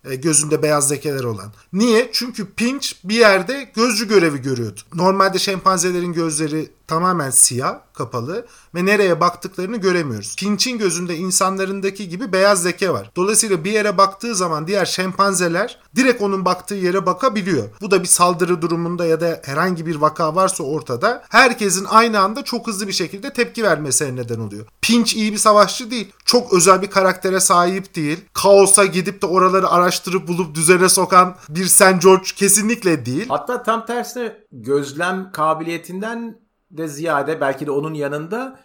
[0.05, 1.53] E, gözünde beyaz lekeler olan.
[1.73, 2.11] Niye?
[2.12, 4.81] Çünkü Pinch bir yerde gözcü görevi görüyordu.
[4.95, 10.37] Normalde şempanzelerin gözleri tamamen siyah, kapalı ve nereye baktıklarını göremiyoruz.
[10.37, 13.11] Pinch'in gözünde insanlarındaki gibi beyaz leke var.
[13.16, 17.68] Dolayısıyla bir yere baktığı zaman diğer şempanzeler direkt onun baktığı yere bakabiliyor.
[17.81, 22.45] Bu da bir saldırı durumunda ya da herhangi bir vaka varsa ortada herkesin aynı anda
[22.45, 24.66] çok hızlı bir şekilde tepki vermesine neden oluyor.
[24.83, 26.12] Pinch iyi bir savaşçı değil.
[26.25, 28.21] Çok özel bir karaktere sahip değil.
[28.33, 32.03] Kaosa gidip de oraları araştırıp bulup düzene sokan bir St.
[32.03, 33.27] George kesinlikle değil.
[33.29, 36.41] Hatta tam tersine gözlem kabiliyetinden
[36.72, 38.61] de ziyade belki de onun yanında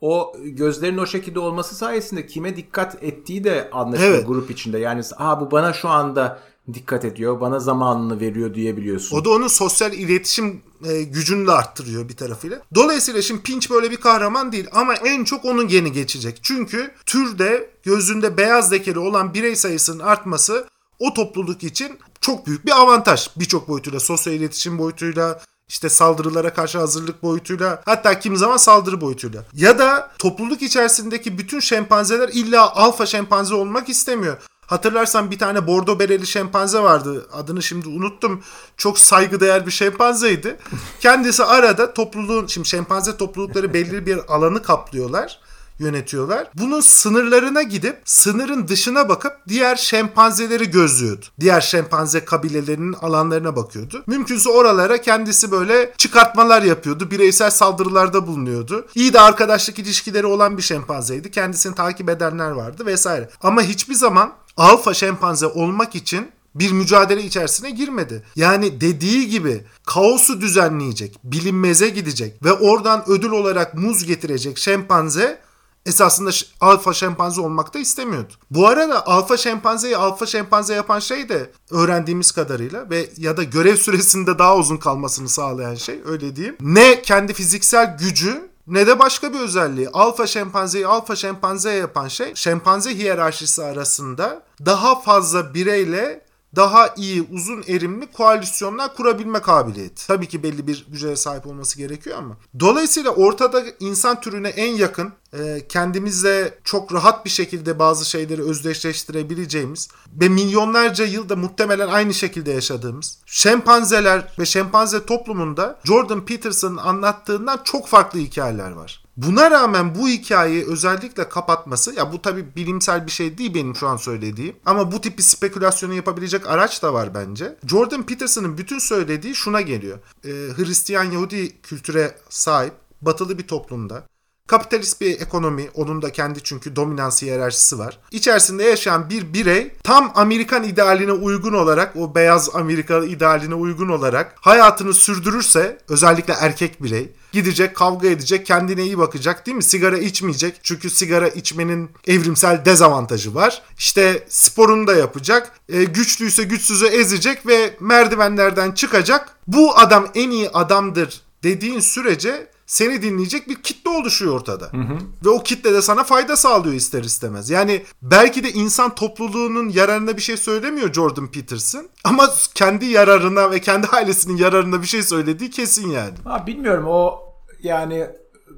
[0.00, 4.26] o gözlerin o şekilde olması sayesinde kime dikkat ettiği de anlaşılıyor evet.
[4.26, 4.78] grup içinde.
[4.78, 6.38] Yani Aa, bu bana şu anda
[6.72, 9.16] dikkat ediyor, bana zamanını veriyor diyebiliyorsun.
[9.16, 12.62] O da onun sosyal iletişim e, gücünü de arttırıyor bir tarafıyla.
[12.74, 16.38] Dolayısıyla şimdi Pinch böyle bir kahraman değil ama en çok onun geni geçecek.
[16.42, 22.80] Çünkü türde gözünde beyaz lekeli olan birey sayısının artması o topluluk için çok büyük bir
[22.80, 23.28] avantaj.
[23.36, 25.40] Birçok boyutuyla, sosyal iletişim boyutuyla,
[25.72, 29.44] işte saldırılara karşı hazırlık boyutuyla hatta kim zaman saldırı boyutuyla.
[29.54, 34.36] Ya da topluluk içerisindeki bütün şempanzeler illa alfa şempanze olmak istemiyor.
[34.66, 37.26] Hatırlarsan bir tane bordo bereli şempanze vardı.
[37.32, 38.42] Adını şimdi unuttum.
[38.76, 40.58] Çok saygıdeğer bir şempanzeydi.
[41.00, 45.40] Kendisi arada topluluğun, şimdi şempanze toplulukları belli bir alanı kaplıyorlar
[45.82, 46.48] yönetiyorlar.
[46.54, 51.26] Bunun sınırlarına gidip sınırın dışına bakıp diğer şempanzeleri gözlüyordu.
[51.40, 54.04] Diğer şempanze kabilelerinin alanlarına bakıyordu.
[54.06, 57.10] Mümkünse oralara kendisi böyle çıkartmalar yapıyordu.
[57.10, 58.86] Bireysel saldırılarda bulunuyordu.
[58.94, 61.30] İyi de arkadaşlık ilişkileri olan bir şempanzeydi.
[61.30, 63.30] Kendisini takip edenler vardı vesaire.
[63.42, 68.22] Ama hiçbir zaman alfa şempanze olmak için bir mücadele içerisine girmedi.
[68.36, 75.38] Yani dediği gibi kaosu düzenleyecek, bilinmeze gidecek ve oradan ödül olarak muz getirecek şempanze
[75.86, 78.32] esasında alfa şempanze olmak da istemiyordu.
[78.50, 83.76] Bu arada alfa şempanzeyi alfa şempanze yapan şey de öğrendiğimiz kadarıyla ve ya da görev
[83.76, 86.56] süresinde daha uzun kalmasını sağlayan şey öyle diyeyim.
[86.60, 89.88] Ne kendi fiziksel gücü ne de başka bir özelliği.
[89.88, 96.24] Alfa şempanzeyi alfa şempanze yapan şey şempanze hiyerarşisi arasında daha fazla bireyle
[96.56, 100.06] daha iyi uzun erimli koalisyonlar kurabilme kabiliyeti.
[100.06, 102.36] Tabii ki belli bir güce sahip olması gerekiyor ama.
[102.60, 109.88] Dolayısıyla ortada insan türüne en yakın e, kendimizle çok rahat bir şekilde bazı şeyleri özdeşleştirebileceğimiz
[110.20, 117.86] ve milyonlarca yılda muhtemelen aynı şekilde yaşadığımız şempanzeler ve şempanze toplumunda Jordan Peterson'ın anlattığından çok
[117.86, 119.01] farklı hikayeler var.
[119.16, 123.88] Buna rağmen bu hikayeyi özellikle kapatması ya bu tabi bilimsel bir şey değil benim şu
[123.88, 127.56] an söylediğim ama bu tip bir spekülasyonu yapabilecek araç da var bence.
[127.66, 129.98] Jordan Peterson'ın bütün söylediği şuna geliyor.
[130.24, 132.72] Ee, Hristiyan Yahudi kültüre sahip
[133.02, 134.04] batılı bir toplumda
[134.46, 137.98] Kapitalist bir ekonomi, onun da kendi çünkü dominans hiyerarşisi var.
[138.10, 144.34] İçerisinde yaşayan bir birey tam Amerikan idealine uygun olarak, o beyaz Amerika idealine uygun olarak
[144.40, 149.62] hayatını sürdürürse, özellikle erkek birey, gidecek, kavga edecek, kendine iyi bakacak değil mi?
[149.62, 150.60] Sigara içmeyecek.
[150.62, 153.62] Çünkü sigara içmenin evrimsel dezavantajı var.
[153.78, 155.52] İşte sporunu da yapacak.
[155.68, 159.36] E, güçlüyse güçsüzü ezecek ve merdivenlerden çıkacak.
[159.46, 164.64] Bu adam en iyi adamdır dediğin sürece seni dinleyecek bir kitle oluşuyor ortada.
[164.64, 164.98] Hı hı.
[165.24, 167.50] Ve o kitle de sana fayda sağlıyor ister istemez.
[167.50, 171.88] Yani belki de insan topluluğunun yararına bir şey söylemiyor Jordan Peterson.
[172.04, 176.14] Ama kendi yararına ve kendi ailesinin yararına bir şey söylediği kesin yani.
[176.24, 177.20] Ha, bilmiyorum o
[177.62, 178.06] yani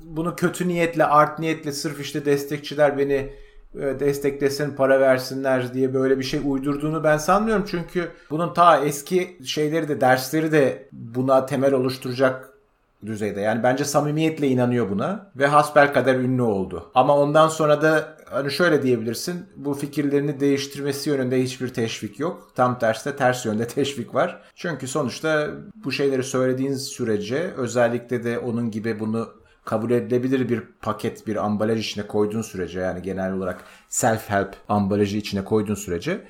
[0.04, 3.32] bunu kötü niyetle, art niyetle sırf işte destekçiler beni
[3.74, 7.64] e, desteklesin, para versinler diye böyle bir şey uydurduğunu ben sanmıyorum.
[7.70, 12.53] Çünkü bunun ta eski şeyleri de, dersleri de buna temel oluşturacak
[13.06, 13.40] düzeyde.
[13.40, 16.90] Yani bence samimiyetle inanıyor buna ve hasbel kadar ünlü oldu.
[16.94, 19.46] Ama ondan sonra da hani şöyle diyebilirsin.
[19.56, 22.50] Bu fikirlerini değiştirmesi yönünde hiçbir teşvik yok.
[22.54, 24.42] Tam tersi ters yönde teşvik var.
[24.54, 29.28] Çünkü sonuçta bu şeyleri söylediğin sürece özellikle de onun gibi bunu
[29.64, 35.44] kabul edilebilir bir paket, bir ambalaj içine koyduğun sürece yani genel olarak self-help ambalajı içine
[35.44, 36.24] koyduğun sürece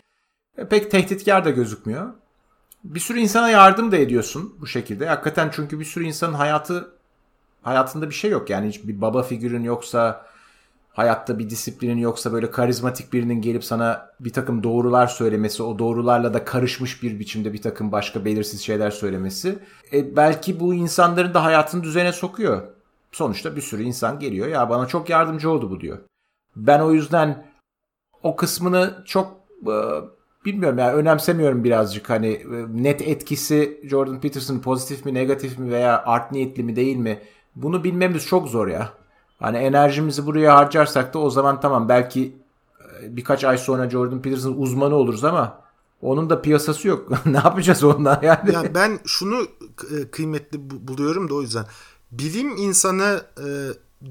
[0.58, 2.12] e, pek tehditkar da gözükmüyor.
[2.84, 5.06] Bir sürü insana yardım da ediyorsun bu şekilde.
[5.06, 6.92] Hakikaten çünkü bir sürü insanın hayatı
[7.62, 8.50] hayatında bir şey yok.
[8.50, 10.26] Yani hiç bir baba figürün yoksa
[10.90, 16.34] hayatta bir disiplinin yoksa böyle karizmatik birinin gelip sana bir takım doğrular söylemesi, o doğrularla
[16.34, 19.58] da karışmış bir biçimde bir takım başka belirsiz şeyler söylemesi.
[19.92, 22.62] E, belki bu insanların da hayatını düzene sokuyor.
[23.12, 25.98] Sonuçta bir sürü insan geliyor ya bana çok yardımcı oldu bu diyor.
[26.56, 27.46] Ben o yüzden
[28.22, 29.74] o kısmını çok e,
[30.44, 35.70] bilmiyorum ya yani önemsemiyorum birazcık hani e, net etkisi Jordan Peterson pozitif mi negatif mi
[35.70, 37.20] veya art niyetli mi değil mi
[37.56, 38.90] bunu bilmemiz çok zor ya.
[39.40, 42.36] Hani enerjimizi buraya harcarsak da o zaman tamam belki
[43.02, 45.60] e, birkaç ay sonra Jordan Peterson uzmanı oluruz ama
[46.02, 47.26] onun da piyasası yok.
[47.26, 48.54] ne yapacağız onunla yani?
[48.54, 49.46] Ya ben şunu
[50.10, 51.66] kıymetli buluyorum da o yüzden.
[52.12, 53.20] Bilim insanı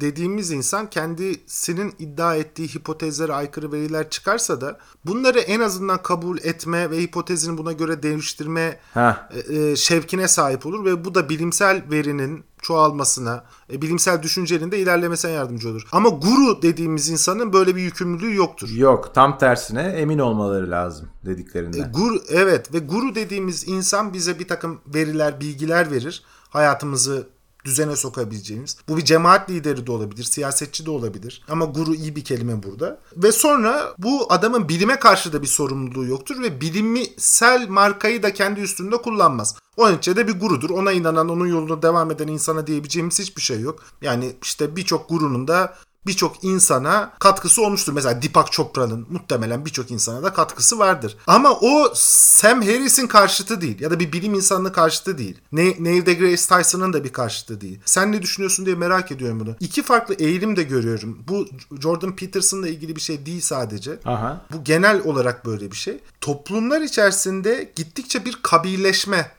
[0.01, 6.91] dediğimiz insan kendisinin iddia ettiği hipotezlere aykırı veriler çıkarsa da bunları en azından kabul etme
[6.91, 9.13] ve hipotezini buna göre değiştirme e,
[9.55, 15.31] e, şevkine sahip olur ve bu da bilimsel verinin çoğalmasına, e, bilimsel düşüncenin de ilerlemesine
[15.31, 15.87] yardımcı olur.
[15.91, 18.69] Ama guru dediğimiz insanın böyle bir yükümlülüğü yoktur.
[18.69, 21.79] Yok, tam tersine emin olmaları lazım dediklerinden.
[21.79, 26.23] E, guru evet ve guru dediğimiz insan bize bir takım veriler, bilgiler verir.
[26.49, 27.27] Hayatımızı
[27.65, 28.77] düzene sokabileceğimiz.
[28.87, 31.45] Bu bir cemaat lideri de olabilir, siyasetçi de olabilir.
[31.49, 32.99] Ama guru iyi bir kelime burada.
[33.15, 38.59] Ve sonra bu adamın bilime karşı da bir sorumluluğu yoktur ve bilimsel markayı da kendi
[38.59, 39.55] üstünde kullanmaz.
[39.77, 40.69] O neticede bir gurudur.
[40.69, 43.79] Ona inanan, onun yolunda devam eden insana diyebileceğimiz hiçbir şey yok.
[44.01, 47.93] Yani işte birçok gurunun da birçok insana katkısı olmuştur.
[47.93, 51.17] Mesela Deepak Chopra'nın muhtemelen birçok insana da katkısı vardır.
[51.27, 55.37] Ama o Sam Harris'in karşıtı değil ya da bir bilim insanının karşıtı değil.
[55.51, 57.79] Ne Neil deGrasse Tyson'ın da bir karşıtı değil.
[57.85, 59.55] Sen ne düşünüyorsun diye merak ediyorum bunu.
[59.59, 61.23] İki farklı eğilim de görüyorum.
[61.27, 61.45] Bu
[61.81, 63.99] Jordan Peterson'la ilgili bir şey değil sadece.
[64.05, 64.45] Aha.
[64.53, 65.99] Bu genel olarak böyle bir şey.
[66.21, 69.31] Toplumlar içerisinde gittikçe bir kabileşme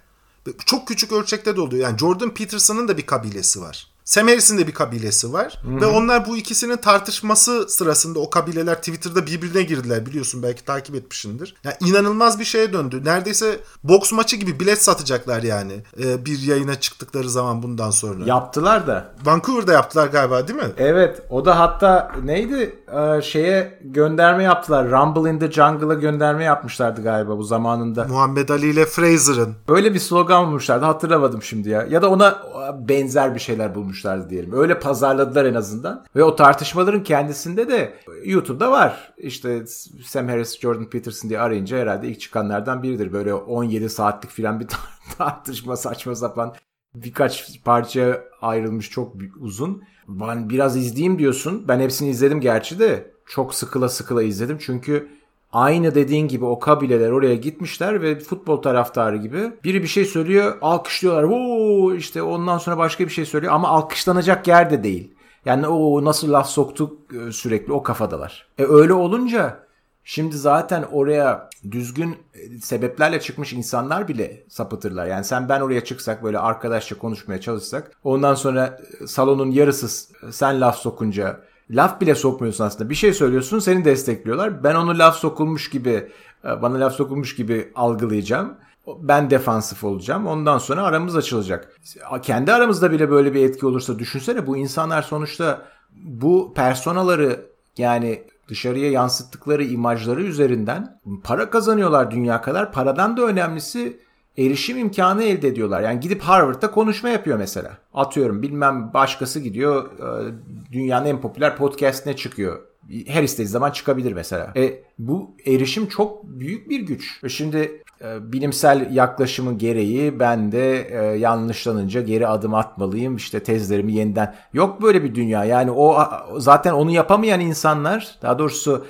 [0.66, 1.82] çok küçük ölçekte de oluyor.
[1.82, 3.93] Yani Jordan Peterson'ın da bir kabilesi var.
[4.04, 5.58] Sam Harris'in de bir kabilesi var.
[5.62, 5.80] Hı-hı.
[5.80, 11.54] Ve onlar bu ikisinin tartışması sırasında o kabileler Twitter'da birbirine girdiler biliyorsun belki takip etmişsindir.
[11.64, 13.00] Yani inanılmaz bir şeye döndü.
[13.04, 15.72] Neredeyse boks maçı gibi bilet satacaklar yani.
[16.02, 18.24] Ee, bir yayına çıktıkları zaman bundan sonra.
[18.26, 19.14] Yaptılar da.
[19.24, 20.72] Vancouver'da yaptılar galiba değil mi?
[20.78, 21.22] Evet.
[21.30, 22.78] O da hatta neydi?
[22.96, 24.90] Ee, şeye gönderme yaptılar.
[24.90, 28.04] Rumble in the Jungle'a gönderme yapmışlardı galiba bu zamanında.
[28.04, 29.54] Muhammed Ali ile Fraser'ın.
[29.68, 30.84] Öyle bir slogan bulmuşlardı.
[30.84, 31.86] Hatırlamadım şimdi ya.
[31.90, 32.42] Ya da ona
[32.88, 34.52] benzer bir şeyler bulmuş bulmuşlardı diyelim.
[34.52, 36.04] Öyle pazarladılar en azından.
[36.16, 39.14] Ve o tartışmaların kendisinde de YouTube'da var.
[39.18, 39.66] İşte
[40.04, 43.12] Sam Harris, Jordan Peterson diye arayınca herhalde ilk çıkanlardan biridir.
[43.12, 44.66] Böyle 17 saatlik filan bir
[45.18, 46.54] tartışma saçma sapan
[46.94, 49.82] birkaç parça ayrılmış çok uzun.
[50.08, 51.64] Ben biraz izleyeyim diyorsun.
[51.68, 54.58] Ben hepsini izledim gerçi de çok sıkıla sıkıla izledim.
[54.60, 55.08] Çünkü
[55.54, 60.58] Aynı dediğin gibi o kabileler oraya gitmişler ve futbol taraftarı gibi biri bir şey söylüyor
[60.62, 61.22] alkışlıyorlar.
[61.22, 65.14] Oo işte ondan sonra başka bir şey söylüyor ama alkışlanacak yer de değil.
[65.44, 68.46] Yani o nasıl laf soktuk e, sürekli o kafadalar.
[68.58, 69.58] E öyle olunca
[70.04, 75.06] şimdi zaten oraya düzgün e, sebeplerle çıkmış insanlar bile sapıtırlar.
[75.06, 79.88] Yani sen ben oraya çıksak böyle arkadaşça konuşmaya çalışsak ondan sonra e, salonun yarısı
[80.32, 82.90] sen laf sokunca laf bile sokmuyorsun aslında.
[82.90, 84.64] Bir şey söylüyorsun seni destekliyorlar.
[84.64, 86.10] Ben onu laf sokulmuş gibi
[86.44, 88.54] e, bana laf sokulmuş gibi algılayacağım.
[88.86, 90.26] Ben defansif olacağım.
[90.26, 91.80] Ondan sonra aramız açılacak.
[92.22, 95.62] Kendi aramızda bile böyle bir etki olursa düşünsene bu insanlar sonuçta
[95.96, 97.46] bu personaları
[97.78, 102.72] yani dışarıya yansıttıkları imajları üzerinden para kazanıyorlar dünya kadar.
[102.72, 104.00] Paradan da önemlisi
[104.38, 105.82] erişim imkanı elde ediyorlar.
[105.82, 107.70] Yani gidip Harvard'da konuşma yapıyor mesela.
[107.94, 110.32] Atıyorum bilmem başkası gidiyor e,
[110.72, 112.58] dünyanın en popüler podcastine çıkıyor.
[113.06, 114.52] Her istediği zaman çıkabilir mesela.
[114.56, 117.20] E, bu erişim çok büyük bir güç.
[117.24, 120.88] E şimdi e, bilimsel yaklaşımı gereği ben de
[121.20, 123.16] yanlışlanınca geri adım atmalıyım.
[123.16, 124.34] İşte tezlerimi yeniden.
[124.52, 125.44] Yok böyle bir dünya.
[125.44, 125.98] Yani o
[126.36, 128.86] zaten onu yapamayan insanlar daha doğrusu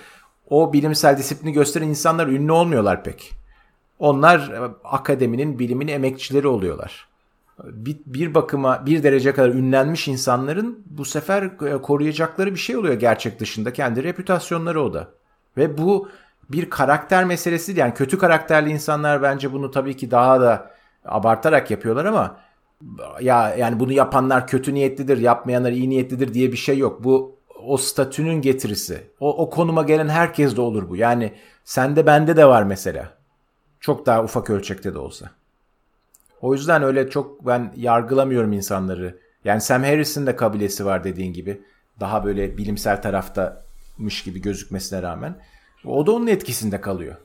[0.51, 3.44] o bilimsel disiplini gösteren insanlar ünlü olmuyorlar pek.
[3.99, 7.09] Onlar e, akademinin, bilimin emekçileri oluyorlar.
[7.65, 12.95] Bir, bir bakıma bir derece kadar ünlenmiş insanların bu sefer e, koruyacakları bir şey oluyor
[12.95, 13.73] gerçek dışında.
[13.73, 15.09] Kendi reputasyonları o da.
[15.57, 16.09] Ve bu
[16.51, 17.79] bir karakter meselesi değil.
[17.79, 20.71] Yani kötü karakterli insanlar bence bunu tabii ki daha da
[21.05, 22.37] abartarak yapıyorlar ama
[23.21, 27.05] ya yani bunu yapanlar kötü niyetlidir, yapmayanlar iyi niyetlidir diye bir şey yok.
[27.05, 29.11] Bu o statünün getirisi.
[29.21, 30.97] O, o konuma gelen herkes de olur bu.
[30.97, 31.33] Yani
[31.65, 33.14] sende bende de var mesela.
[33.85, 35.31] Çok daha ufak ölçekte de olsa.
[36.41, 39.19] O yüzden öyle çok ben yargılamıyorum insanları.
[39.45, 41.63] Yani Sam Harris'in de kabilesi var dediğin gibi.
[42.01, 45.43] Daha böyle bilimsel taraftamış gibi gözükmesine rağmen.
[45.85, 47.17] O da onun etkisinde kalıyor.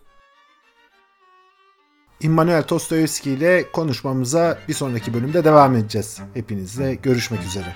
[2.21, 6.21] Immanuel Tostoyevski ile konuşmamıza bir sonraki bölümde devam edeceğiz.
[6.33, 7.75] Hepinizle görüşmek üzere.